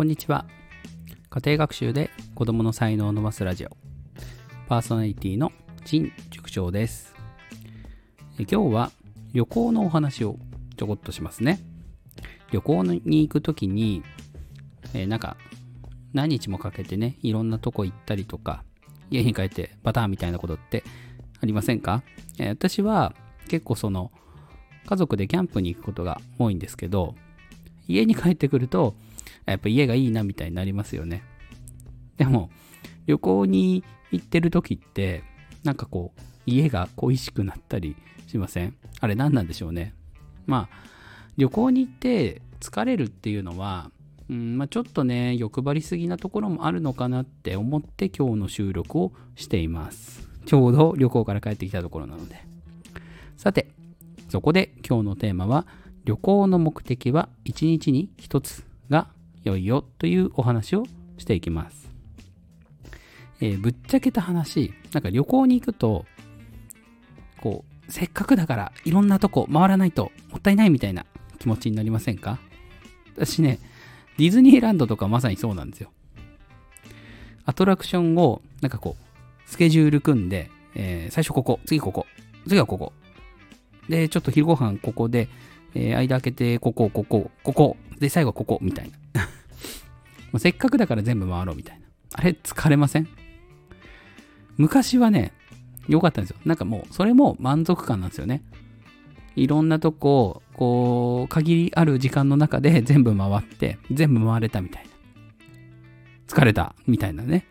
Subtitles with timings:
[0.00, 0.46] こんにちは。
[1.28, 3.76] 家庭学習で子供の才能を伸ばすラジオ。
[4.66, 5.52] パーソナリティの
[5.84, 7.14] 陳塾長です。
[8.38, 8.92] 今日は
[9.34, 10.38] 旅行のお話を
[10.78, 11.60] ちょこっとしますね。
[12.50, 14.02] 旅行に行くときに、
[14.94, 15.36] えーなんか
[16.14, 18.64] 何日もかけてね、いろんなとこ行ったりとか、
[19.10, 20.82] 家に帰ってバターンみたいなことって
[21.42, 22.02] ありませんか、
[22.38, 23.12] えー私は
[23.48, 24.10] 結構その
[24.86, 27.16] 家族でキャンプに行くことが多いんですけど、
[27.86, 28.94] 家に帰ってくると、
[29.46, 31.22] やっぱ家がいいなみたいになりますよね。
[32.16, 32.50] でも、
[33.06, 35.24] 旅行に行ってる時って、
[35.64, 38.74] なんかこう、家が恋しくなったりしません？
[39.00, 39.94] あれ何なんでしょうね。
[40.46, 40.76] まあ、
[41.36, 43.90] 旅行に行って疲れるっていうのは、
[44.28, 50.28] うんまあ、ちょっとね、欲張りすぎなところもあるのかなって思って今日の収録をしています。
[50.46, 52.36] ちょうど旅行から帰ってきたところなので。
[53.36, 53.70] さて、
[54.28, 55.66] そこで今日のテーマは、
[56.04, 59.08] 旅行の目的は一日に一つが
[59.44, 60.84] 良いよというお話を
[61.18, 61.90] していきます。
[63.40, 66.04] えーぶっちゃけた話、なんか旅行に行くと、
[67.40, 71.06] こう、せっかくだからいろんなとこ回らないともったいないみたいな
[71.38, 72.38] 気持ちになりませんか？
[73.16, 73.58] 私ね、
[74.18, 75.90] ディズニーランドとかまさにそうなんですよ。
[77.46, 82.06] アトラクションを、なんかこう、スケジュール組んで、えー最初ここ、次ここ、
[82.46, 82.92] 次はここ。
[83.88, 85.28] で、ちょっと昼ご飯ここで、
[85.74, 89.22] えー間開けて、ここ、ここ、ここ、で、最後ここ、みたいな。
[89.24, 89.28] も
[90.34, 91.86] うせっかくだから全部回ろうみたいな。
[92.14, 93.08] あれ、疲れません？
[94.56, 95.32] 昔はね、
[95.88, 96.36] 良かったんですよ。
[96.44, 98.42] なんかもう、それも満足感なんですよね。
[99.36, 104.90] いろんなとこ、こう、限りある時間の中で 全部回って、全部回れたみたいな。
[106.26, 107.46] 疲れた、みたいなね。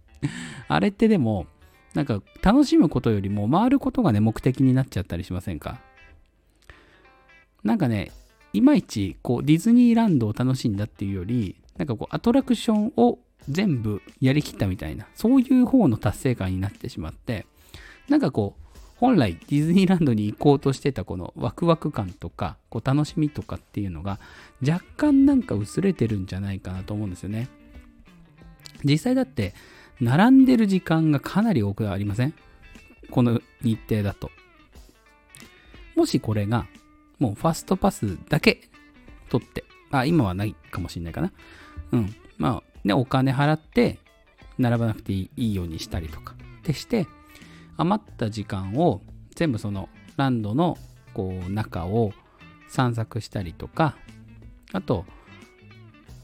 [0.68, 1.46] あれってでも、
[1.94, 5.80] なんか楽しむことよりも回ることがね、目的になっちゃったりしませんか？
[7.64, 8.10] なんかね、
[8.52, 17.46] いまいちこうディズニーランドを楽しんだっていうより、なんかこうアトラクションを全部やりきったみたいな、そういう方の達成感になってしまって、
[18.08, 24.20] なんかこう、本来ディズニーランドに行こうとしてたこのワクワク感とか、こう楽しみとかっていうのが
[24.66, 27.48] 若干なんか薄れてるんじゃないかなと思うんですよね。
[28.84, 29.54] 実際だって、
[30.00, 32.34] 並んでる時間がかなり多くありません？
[33.10, 34.30] この日程だと。
[35.96, 36.66] もしこれが、
[37.20, 38.62] もうファストパスだけ
[39.28, 41.32] 取って、あ、今はないかもしれないかな。
[41.92, 42.14] うん。
[42.38, 43.98] まあ、で、お金払って、
[44.58, 46.34] 並ばなくていいようにしたりとか。
[46.60, 47.06] ってして、
[47.76, 49.02] 余った時間を
[49.34, 50.76] 全部そのランドの
[51.14, 52.12] こう中を
[52.68, 53.96] 散策したりとか、
[54.72, 55.04] あと、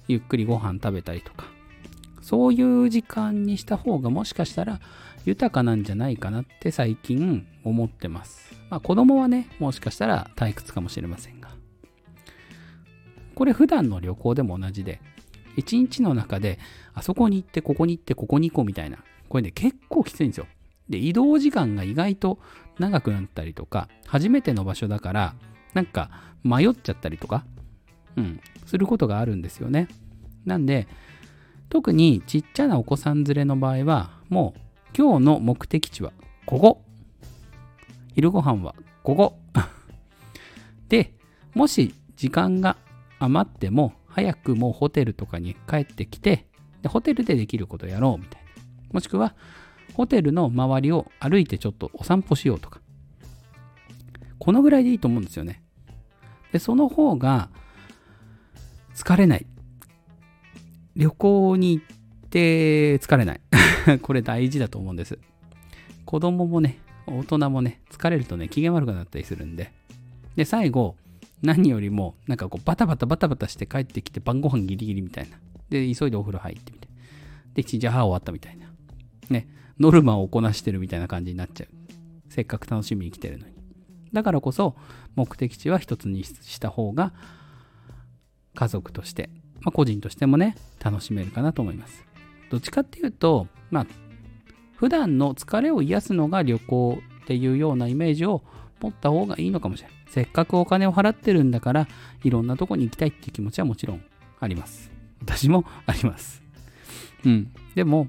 [0.09, 1.47] ゆっくりご飯食べたりとか、
[2.21, 4.81] そういう時間にした方がもしかしたら
[5.25, 8.56] 豊かなんじゃないかなって最近思ってます。
[8.71, 11.51] まあ子供はね、もしかしたら退屈かもしれませんが。
[13.35, 15.01] これ普段の旅行でも同じで、
[15.57, 16.59] 一日の中で
[16.95, 18.99] あそこに行って、ここに行って、ここに行こうみたいな。
[19.29, 20.47] これね、結構きついんですよ。
[20.89, 22.39] で、移動時間が意外と
[22.79, 25.35] 長くなったりとか、初めての場所だから、
[25.75, 26.11] なんか
[26.43, 27.45] 迷っちゃったりとか、
[28.17, 29.89] うん、することがあるんですよね。
[30.45, 30.87] なんで、
[31.69, 34.61] 特にちっちゃなお子さん連れの場合は、もう
[34.97, 36.13] 今日の目的地は
[36.47, 36.86] ここ。
[38.17, 39.39] 昼ご飯はここ。
[40.89, 41.13] で、
[41.55, 42.79] もし時間が
[43.19, 46.47] 余っても、早くもうホテルとかに帰ってきて、
[46.81, 48.49] でホテルでできることやろうみたいな。
[48.91, 49.35] もしくは、
[49.93, 52.81] ホテルの周りを歩いてちょっとお散歩しようとか。
[54.39, 55.63] このぐらいでいいと思うんですよね。
[56.53, 57.51] で、その方が
[58.95, 59.47] 疲れない。
[60.95, 63.41] 旅行に行って疲れない。
[64.01, 65.19] これ大事だと思うんです。
[66.07, 69.73] 子供もね、大人もね、疲れるとね、機嫌悪くなったりするんで。
[70.35, 70.97] で、最後、
[71.43, 75.37] 何よりも、なんかこう、バタバタバタバタして帰ってきて、晩ご飯ギリギリみたいな。
[75.69, 76.89] で、急いでお風呂入ってみて。
[77.55, 78.67] で、1日、あ、終わったみたいな。
[79.31, 81.69] ね、ノルマをこなしてるみたいな感じになっちゃう。
[82.29, 83.55] せっかく楽しみに来てるのに。
[84.13, 84.77] だからこそ、
[85.15, 87.13] 目的地は一つにした方が、
[88.55, 89.31] 家族として、
[89.61, 92.05] まあ、個人としてもね、楽しめるかなと思います。
[92.51, 93.87] どっちかっていうと、まあ、
[94.77, 98.43] 普段の疲れを癒すのが旅行っていうようなイメージを
[98.81, 99.97] 持った方がいいのかもしれない。
[100.09, 101.89] せっかくお金を払ってるんだから、
[102.23, 104.05] いろんなとこに行きたいっていう気持ちはもちろん
[104.41, 104.91] あります。
[105.21, 106.43] 私もあります。
[107.25, 107.53] うん。
[107.75, 108.09] でも、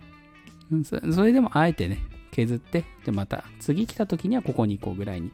[0.83, 1.99] そそれでもあえてね、
[2.31, 5.31] 削って、で、また次来た時にはここに行こうぐらいに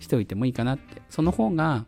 [0.00, 1.02] しておいてもいいかなって。
[1.10, 1.84] その方が、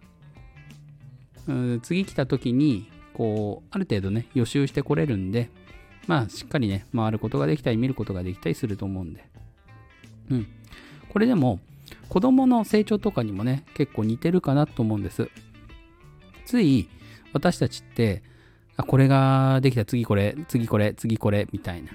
[1.46, 5.50] うん次来た時に、こう、ある程度ね、予習してこれるんで、
[6.06, 9.24] まあ、しっかりね、回ることができたり、見ることができたりすると思うんで。
[10.30, 10.46] うん。
[11.08, 11.60] これでも、
[12.08, 15.28] 子供の成長とかにもね、結構似てるかなと思うんです。
[16.44, 16.88] つい、
[17.32, 18.22] 私たちって、
[18.76, 21.92] あ、これができた、次これ、次これ、次これ、みたいな。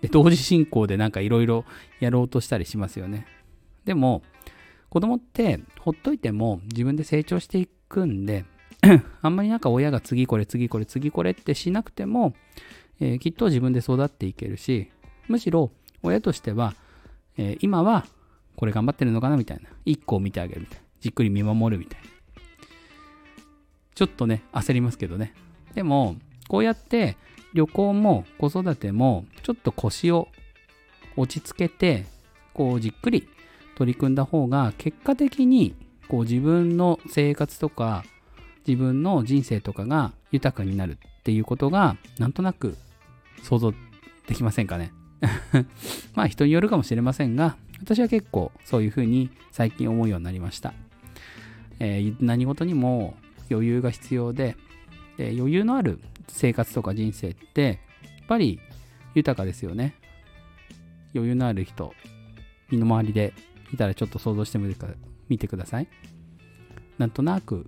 [0.00, 1.64] で、同時進行でなんかいろいろ
[2.00, 3.26] やろうとしたりしますよね。
[3.84, 4.22] でも、
[4.90, 8.44] 子供ってほっといても自分で成長していくんで、
[9.22, 12.34] あんまりなんか親が次これ、次これ、次これってしなくても、
[13.00, 14.90] えー、きっと自分で育っていけるし、
[15.28, 15.70] むしろ
[16.02, 16.74] 親としては、
[17.36, 18.06] えー、今は
[18.56, 19.68] これ頑張ってるのかなみたいな。
[19.84, 20.84] 一個を見てあげるみたいな。
[21.00, 22.08] じっくり見守るみたいな。
[23.94, 25.34] ちょっとね、焦りますけどね。
[25.74, 26.16] でも、
[26.48, 27.16] こうやって
[27.52, 30.28] 旅行も子育てもちょっと腰を
[31.16, 32.06] 落ち着けて、
[32.52, 33.28] こうじっくり
[33.76, 35.74] 取り組んだ方が結果的に
[36.08, 38.04] こう自分の生活とか
[38.66, 42.76] 自分の人生とかが豊かになるっていうことがなんとなく
[43.42, 43.72] 想像
[44.26, 44.92] できませんかね。
[46.14, 50.74] まあ人によるかもしれませんが私は結構そういうふうに最近思うようになりました、
[51.78, 53.16] えー、何事にも
[53.50, 54.56] 余裕が必要で
[55.16, 55.98] で余裕のある
[56.28, 57.80] 生活とか人生って
[58.18, 58.60] やっぱり
[59.14, 59.94] 豊かですよね。
[61.14, 61.94] 余裕のある人
[62.70, 63.32] 身の回りで
[63.72, 65.88] いたらちょっと想像してみてください。
[66.98, 67.66] なんとなく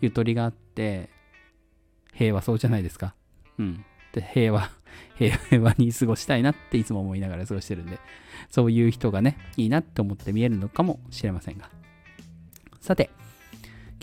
[0.00, 1.08] ゆとりがあって
[2.14, 3.14] 平和そうじゃないですか
[3.58, 4.70] うんで平和
[5.18, 7.98] 平和に過ごしたいなっていつも思いながら過ごしてるんで
[8.50, 11.68] そういう人がねいいなって思って見えるのかもしれませんが
[12.80, 13.10] さて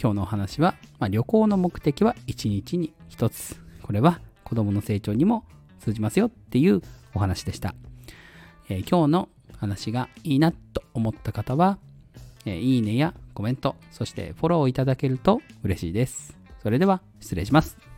[0.02, 3.56] 今日のお話は、まあ、旅行の目的は1日に1つ。
[3.84, 5.44] これは子供の成長にも
[5.80, 6.82] 通じますよっていう
[7.14, 7.76] お話でした。
[8.68, 11.78] えー、今日の話がいいなと思った方は、
[12.46, 16.36] えー、いいねやコメント、そしてフォローいただけると嬉しいです。
[16.64, 17.91] それでは失礼します。